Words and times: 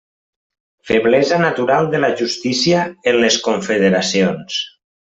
Feblesa 0.91 1.39
natural 1.43 1.91
de 1.93 2.01
la 2.05 2.11
justícia 2.23 2.83
en 3.13 3.21
les 3.23 3.41
confederacions. 3.51 4.61